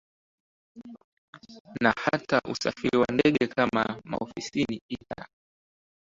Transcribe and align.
na 1.81 1.91
hata 2.03 2.41
usafiri 2.51 2.97
wa 2.97 3.05
ndege 3.13 3.47
kama 3.47 4.01
maofisini 4.05 4.81
ita 4.89 5.27